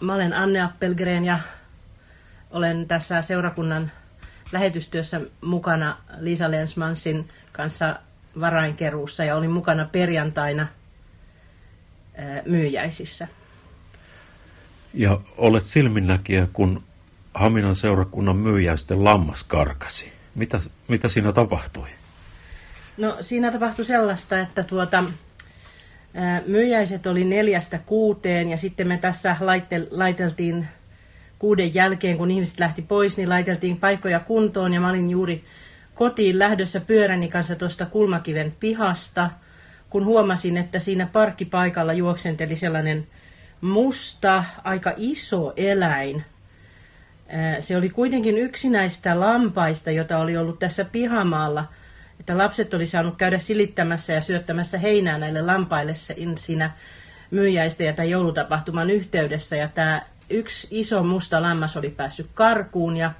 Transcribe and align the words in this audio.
Mä 0.00 0.14
olen 0.14 0.32
Anne 0.32 0.60
Appelgren 0.60 1.24
ja 1.24 1.38
olen 2.50 2.88
tässä 2.88 3.22
seurakunnan 3.22 3.92
lähetystyössä 4.52 5.20
mukana 5.40 5.96
Liisa 6.18 6.50
Lensmansin 6.50 7.28
kanssa 7.52 7.96
varainkeruussa 8.40 9.24
ja 9.24 9.36
olin 9.36 9.50
mukana 9.50 9.88
perjantaina 9.92 10.66
myyjäisissä. 12.46 13.28
Ja 14.94 15.20
olet 15.36 15.64
silminnäkijä, 15.64 16.48
kun 16.52 16.82
Haminan 17.34 17.76
seurakunnan 17.76 18.36
myyjäisten 18.36 19.04
lammas 19.04 19.44
karkasi. 19.44 20.12
Mitä, 20.34 20.60
mitä 20.88 21.08
siinä 21.08 21.32
tapahtui? 21.32 21.88
No 22.96 23.16
siinä 23.20 23.52
tapahtui 23.52 23.84
sellaista, 23.84 24.40
että 24.40 24.62
tuota, 24.62 25.04
myyjäiset 26.46 27.06
oli 27.06 27.24
neljästä 27.24 27.78
kuuteen 27.86 28.48
ja 28.48 28.56
sitten 28.56 28.88
me 28.88 28.98
tässä 28.98 29.36
laitel, 29.40 29.86
laiteltiin 29.90 30.68
kuuden 31.38 31.74
jälkeen, 31.74 32.18
kun 32.18 32.30
ihmiset 32.30 32.60
lähti 32.60 32.82
pois, 32.82 33.16
niin 33.16 33.28
laiteltiin 33.28 33.76
paikkoja 33.76 34.20
kuntoon 34.20 34.74
ja 34.74 34.80
mä 34.80 34.90
olin 34.90 35.10
juuri 35.10 35.44
kotiin 35.94 36.38
lähdössä 36.38 36.80
pyöräni 36.80 37.28
kanssa 37.28 37.56
tuosta 37.56 37.86
Kulmakiven 37.86 38.54
pihasta, 38.60 39.30
kun 39.90 40.04
huomasin, 40.04 40.56
että 40.56 40.78
siinä 40.78 41.08
parkkipaikalla 41.12 41.92
juoksenteli 41.92 42.56
sellainen 42.56 43.06
musta, 43.60 44.44
aika 44.64 44.92
iso 44.96 45.52
eläin. 45.56 46.24
Se 47.60 47.76
oli 47.76 47.88
kuitenkin 47.88 48.38
yksi 48.38 48.70
näistä 48.70 49.20
lampaista, 49.20 49.90
jota 49.90 50.18
oli 50.18 50.36
ollut 50.36 50.58
tässä 50.58 50.84
pihamaalla– 50.84 51.64
että 52.20 52.38
lapset 52.38 52.74
oli 52.74 52.86
saanut 52.86 53.16
käydä 53.16 53.38
silittämässä 53.38 54.12
ja 54.12 54.20
syöttämässä 54.20 54.78
heinää 54.78 55.18
näille 55.18 55.42
lampaille 55.42 55.94
siinä 56.36 56.70
myyjäistä 57.30 57.84
ja 57.84 57.92
tämän 57.92 58.10
joulutapahtuman 58.10 58.90
yhteydessä. 58.90 59.56
Ja 59.56 59.68
tämä 59.68 60.02
yksi 60.30 60.68
iso 60.70 61.02
musta 61.02 61.42
lammas 61.42 61.76
oli 61.76 61.90
päässyt 61.90 62.26
karkuun 62.34 62.96
ja 62.96 63.12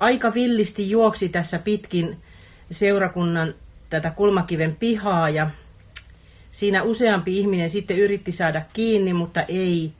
aika 0.00 0.34
villisti 0.34 0.90
juoksi 0.90 1.28
tässä 1.28 1.58
pitkin 1.58 2.16
seurakunnan 2.70 3.54
tätä 3.90 4.10
kulmakiven 4.10 4.76
pihaa. 4.76 5.30
Ja 5.30 5.50
siinä 6.52 6.82
useampi 6.82 7.38
ihminen 7.38 7.70
sitten 7.70 7.98
yritti 7.98 8.32
saada 8.32 8.62
kiinni, 8.72 9.12
mutta 9.12 9.42
ei 9.42 9.92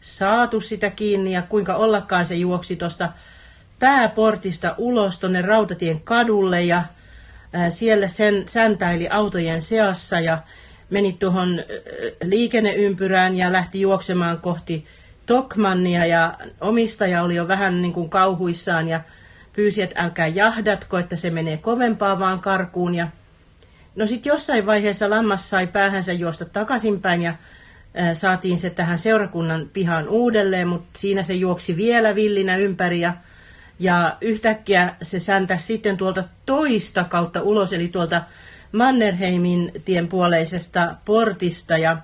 saatu 0.00 0.60
sitä 0.60 0.90
kiinni. 0.90 1.32
Ja 1.32 1.42
kuinka 1.42 1.74
ollakaan 1.74 2.26
se 2.26 2.34
juoksi 2.34 2.76
tuosta 2.76 3.12
pääportista 3.78 4.74
ulos 4.78 5.18
tuonne 5.18 5.42
rautatien 5.42 6.00
kadulle. 6.00 6.62
Ja 6.62 6.82
siellä 7.68 8.08
sen 8.08 8.42
säntäili 8.46 9.08
autojen 9.08 9.60
seassa 9.60 10.20
ja 10.20 10.38
meni 10.90 11.12
tuohon 11.12 11.64
liikenneympyrään 12.22 13.36
ja 13.36 13.52
lähti 13.52 13.80
juoksemaan 13.80 14.38
kohti 14.38 14.86
Tokmannia 15.26 16.06
ja 16.06 16.38
omistaja 16.60 17.22
oli 17.22 17.34
jo 17.34 17.48
vähän 17.48 17.82
niin 17.82 17.92
kuin 17.92 18.10
kauhuissaan 18.10 18.88
ja 18.88 19.00
pyysi, 19.52 19.82
että 19.82 20.02
älkää 20.02 20.26
jahdatko, 20.26 20.98
että 20.98 21.16
se 21.16 21.30
menee 21.30 21.56
kovempaa 21.56 22.18
vaan 22.18 22.40
karkuun. 22.40 22.94
Ja 22.94 23.08
no 23.96 24.06
sitten 24.06 24.30
jossain 24.30 24.66
vaiheessa 24.66 25.10
lammas 25.10 25.50
sai 25.50 25.66
päähänsä 25.66 26.12
juosta 26.12 26.44
takaisinpäin 26.44 27.22
ja 27.22 27.34
saatiin 28.12 28.58
se 28.58 28.70
tähän 28.70 28.98
seurakunnan 28.98 29.70
pihaan 29.72 30.08
uudelleen, 30.08 30.68
mutta 30.68 30.98
siinä 30.98 31.22
se 31.22 31.34
juoksi 31.34 31.76
vielä 31.76 32.14
villinä 32.14 32.56
ympäri 32.56 33.00
ja 33.00 33.14
ja 33.78 34.16
yhtäkkiä 34.20 34.94
se 35.02 35.18
säntäsi 35.18 35.66
sitten 35.66 35.96
tuolta 35.96 36.24
toista 36.46 37.04
kautta 37.04 37.42
ulos, 37.42 37.72
eli 37.72 37.88
tuolta 37.88 38.22
Mannerheimin 38.72 39.72
tien 39.84 40.08
puoleisesta 40.08 40.94
portista. 41.04 41.78
Ja 41.78 41.98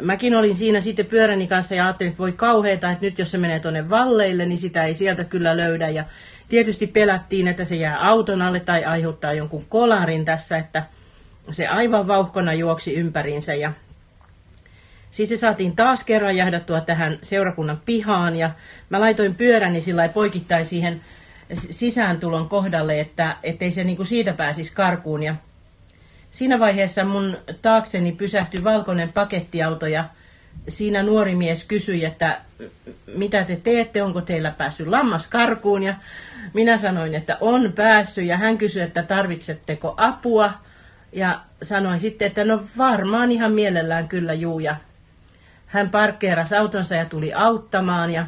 mäkin 0.00 0.36
olin 0.36 0.56
siinä 0.56 0.80
sitten 0.80 1.06
pyöräni 1.06 1.46
kanssa 1.46 1.74
ja 1.74 1.84
ajattelin, 1.84 2.10
että 2.10 2.18
voi 2.18 2.32
kauheeta, 2.32 2.90
että 2.90 3.04
nyt 3.04 3.18
jos 3.18 3.30
se 3.30 3.38
menee 3.38 3.60
tuonne 3.60 3.90
valleille, 3.90 4.46
niin 4.46 4.58
sitä 4.58 4.84
ei 4.84 4.94
sieltä 4.94 5.24
kyllä 5.24 5.56
löydä. 5.56 5.88
Ja 5.88 6.04
tietysti 6.48 6.86
pelättiin, 6.86 7.48
että 7.48 7.64
se 7.64 7.76
jää 7.76 8.08
auton 8.08 8.42
alle 8.42 8.60
tai 8.60 8.84
aiheuttaa 8.84 9.32
jonkun 9.32 9.64
kolarin 9.68 10.24
tässä, 10.24 10.58
että 10.58 10.82
se 11.50 11.66
aivan 11.66 12.08
vauhkona 12.08 12.54
juoksi 12.54 12.94
ympäriinsä. 12.94 13.54
Ja 13.54 13.72
siis 15.12 15.28
se 15.28 15.36
saatiin 15.36 15.76
taas 15.76 16.04
kerran 16.04 16.36
jahdattua 16.36 16.80
tähän 16.80 17.18
seurakunnan 17.22 17.82
pihaan 17.84 18.36
ja 18.36 18.50
mä 18.90 19.00
laitoin 19.00 19.34
pyöräni 19.34 19.80
sillä 19.80 20.08
poikittain 20.08 20.66
siihen 20.66 21.00
sisääntulon 21.54 22.48
kohdalle, 22.48 23.00
että 23.00 23.36
ettei 23.42 23.70
se 23.70 23.84
niinku 23.84 24.04
siitä 24.04 24.32
pääsisi 24.32 24.72
karkuun. 24.74 25.22
Ja 25.22 25.34
siinä 26.30 26.58
vaiheessa 26.58 27.04
mun 27.04 27.36
taakseni 27.62 28.12
pysähtyi 28.12 28.64
valkoinen 28.64 29.12
pakettiauto 29.12 29.86
ja 29.86 30.04
siinä 30.68 31.02
nuori 31.02 31.34
mies 31.34 31.64
kysyi, 31.64 32.04
että 32.04 32.40
mitä 33.14 33.44
te 33.44 33.56
teette, 33.56 34.02
onko 34.02 34.20
teillä 34.20 34.50
päässyt 34.50 34.88
lammas 34.88 35.28
karkuun. 35.28 35.82
Ja 35.82 35.94
minä 36.54 36.78
sanoin, 36.78 37.14
että 37.14 37.36
on 37.40 37.72
päässyt 37.72 38.24
ja 38.24 38.36
hän 38.36 38.58
kysyi, 38.58 38.82
että 38.82 39.02
tarvitsetteko 39.02 39.94
apua. 39.96 40.52
Ja 41.12 41.40
sanoin 41.62 42.00
sitten, 42.00 42.26
että 42.26 42.44
no 42.44 42.64
varmaan 42.78 43.32
ihan 43.32 43.52
mielellään 43.52 44.08
kyllä 44.08 44.32
juu. 44.32 44.60
Ja 44.60 44.76
hän 45.72 45.90
parkkeerasi 45.90 46.56
autonsa 46.56 46.94
ja 46.94 47.04
tuli 47.04 47.32
auttamaan 47.32 48.10
ja 48.10 48.26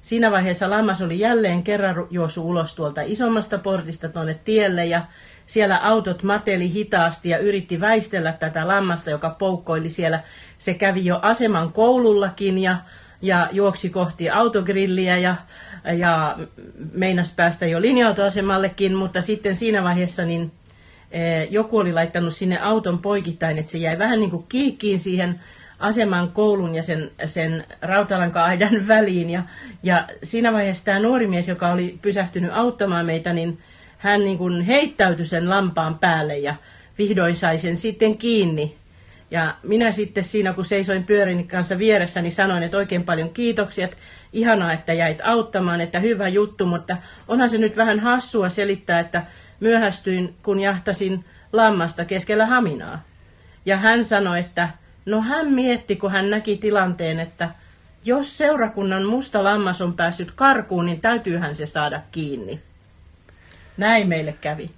siinä 0.00 0.30
vaiheessa 0.30 0.70
lammas 0.70 1.02
oli 1.02 1.18
jälleen 1.18 1.62
kerran 1.62 2.06
juosu 2.10 2.48
ulos 2.48 2.74
tuolta 2.74 3.00
isommasta 3.04 3.58
portista 3.58 4.08
tuonne 4.08 4.40
tielle 4.44 4.86
ja 4.86 5.02
siellä 5.46 5.78
autot 5.82 6.22
mateli 6.22 6.72
hitaasti 6.72 7.28
ja 7.28 7.38
yritti 7.38 7.80
väistellä 7.80 8.32
tätä 8.32 8.68
lammasta, 8.68 9.10
joka 9.10 9.30
poukkoili 9.30 9.90
siellä. 9.90 10.20
Se 10.58 10.74
kävi 10.74 11.04
jo 11.04 11.18
aseman 11.22 11.72
koulullakin 11.72 12.58
ja, 12.58 12.76
ja 13.22 13.48
juoksi 13.52 13.90
kohti 13.90 14.30
autogrilliä 14.30 15.18
ja, 15.18 15.36
ja 15.98 16.38
meinas 16.92 17.32
päästä 17.32 17.66
jo 17.66 17.80
linja-autoasemallekin, 17.80 18.94
mutta 18.94 19.22
sitten 19.22 19.56
siinä 19.56 19.82
vaiheessa 19.82 20.24
niin 20.24 20.52
eh, 21.10 21.48
joku 21.50 21.78
oli 21.78 21.92
laittanut 21.92 22.34
sinne 22.34 22.60
auton 22.60 22.98
poikittain, 22.98 23.58
että 23.58 23.70
se 23.70 23.78
jäi 23.78 23.98
vähän 23.98 24.20
niin 24.20 24.30
kuin 24.30 24.46
kiikkiin 24.48 25.00
siihen 25.00 25.40
aseman 25.78 26.30
koulun 26.32 26.74
ja 26.74 26.82
sen, 26.82 27.10
sen 27.26 27.64
rautalanka-aidan 27.82 28.88
väliin. 28.88 29.30
Ja, 29.30 29.42
ja 29.82 30.08
siinä 30.22 30.52
vaiheessa 30.52 30.84
tämä 30.84 30.98
nuori 30.98 31.26
mies, 31.26 31.48
joka 31.48 31.72
oli 31.72 31.98
pysähtynyt 32.02 32.50
auttamaan 32.54 33.06
meitä, 33.06 33.32
niin 33.32 33.58
hän 33.98 34.20
niin 34.20 34.38
kuin 34.38 34.62
heittäytyi 34.62 35.26
sen 35.26 35.50
lampaan 35.50 35.98
päälle 35.98 36.38
ja 36.38 36.54
vihdoin 36.98 37.36
sai 37.36 37.58
sen 37.58 37.76
sitten 37.76 38.18
kiinni. 38.18 38.76
Ja 39.30 39.54
minä 39.62 39.92
sitten 39.92 40.24
siinä, 40.24 40.52
kun 40.52 40.64
seisoin 40.64 41.04
pyörin 41.04 41.48
kanssa 41.48 41.78
vieressä, 41.78 42.22
niin 42.22 42.32
sanoin, 42.32 42.62
että 42.62 42.76
oikein 42.76 43.04
paljon 43.04 43.30
kiitoksia, 43.30 43.84
että 43.84 43.96
ihanaa, 44.32 44.72
että 44.72 44.92
jäit 44.92 45.18
auttamaan, 45.24 45.80
että 45.80 46.00
hyvä 46.00 46.28
juttu, 46.28 46.66
mutta 46.66 46.96
onhan 47.28 47.50
se 47.50 47.58
nyt 47.58 47.76
vähän 47.76 48.00
hassua 48.00 48.48
selittää, 48.48 49.00
että 49.00 49.22
myöhästyin, 49.60 50.34
kun 50.42 50.60
jahtasin 50.60 51.24
lammasta 51.52 52.04
keskellä 52.04 52.46
haminaa. 52.46 53.02
Ja 53.66 53.76
hän 53.76 54.04
sanoi, 54.04 54.40
että 54.40 54.68
No 55.06 55.20
hän 55.20 55.52
mietti, 55.52 55.96
kun 55.96 56.10
hän 56.12 56.30
näki 56.30 56.56
tilanteen, 56.56 57.20
että 57.20 57.50
jos 58.04 58.38
seurakunnan 58.38 59.04
musta 59.04 59.44
lammas 59.44 59.80
on 59.80 59.92
päässyt 59.92 60.30
karkuun, 60.30 60.86
niin 60.86 61.00
täytyyhän 61.00 61.54
se 61.54 61.66
saada 61.66 62.02
kiinni. 62.12 62.60
Näin 63.76 64.08
meille 64.08 64.32
kävi. 64.40 64.70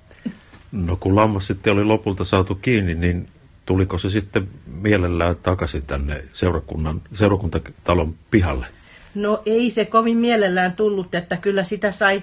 No 0.73 0.97
kun 0.97 1.17
lammas 1.17 1.47
sitten 1.47 1.73
oli 1.73 1.85
lopulta 1.85 2.25
saatu 2.25 2.55
kiinni, 2.55 2.95
niin 2.95 3.29
tuliko 3.67 3.99
se 3.99 4.11
sitten 4.11 4.49
mielellään 4.67 5.37
takaisin 5.37 5.83
tänne 5.83 6.25
seurakunnan, 6.33 7.03
seurakuntatalon 7.13 8.15
pihalle? 8.31 8.67
No 9.15 9.43
ei 9.47 9.71
se 9.71 9.85
kovin 9.85 10.17
mielellään 10.17 10.73
tullut, 10.73 11.15
että 11.15 11.37
kyllä 11.37 11.65
sitä 11.65 11.93
sai 11.93 12.23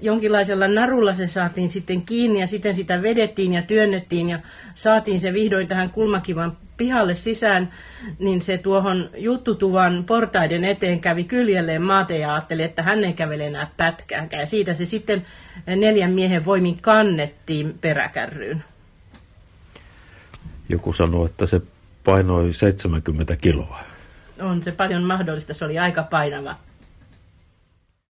jonkinlaisella 0.00 0.68
narulla 0.68 1.14
se 1.14 1.28
saatiin 1.28 1.70
sitten 1.70 2.02
kiinni 2.02 2.40
ja 2.40 2.46
sitten 2.46 2.74
sitä 2.74 3.02
vedettiin 3.02 3.52
ja 3.52 3.62
työnnettiin 3.62 4.28
ja 4.28 4.38
saatiin 4.74 5.20
se 5.20 5.32
vihdoin 5.32 5.68
tähän 5.68 5.90
kulmakivan 5.90 6.56
pihalle 6.76 7.14
sisään, 7.14 7.72
niin 8.18 8.42
se 8.42 8.58
tuohon 8.58 9.10
juttutuvan 9.16 10.04
portaiden 10.04 10.64
eteen 10.64 11.00
kävi 11.00 11.24
kyljelleen 11.24 11.82
maate 11.82 12.18
ja 12.18 12.34
ajatteli, 12.34 12.62
että 12.62 12.82
hän 12.82 13.04
ei 13.04 13.12
kävele 13.12 13.46
enää 13.46 13.70
pätkääkään. 13.76 14.40
Ja 14.40 14.46
siitä 14.46 14.74
se 14.74 14.84
sitten 14.84 15.26
neljän 15.66 16.12
miehen 16.12 16.44
voimin 16.44 16.78
kannettiin 16.80 17.78
peräkärryyn. 17.80 18.64
Joku 20.68 20.92
sanoi, 20.92 21.26
että 21.26 21.46
se 21.46 21.60
painoi 22.04 22.52
70 22.52 23.36
kiloa. 23.36 23.80
On 24.40 24.62
se 24.62 24.72
paljon 24.72 25.02
mahdollista, 25.02 25.54
se 25.54 25.64
oli 25.64 25.78
aika 25.78 26.02
painava. 26.02 26.56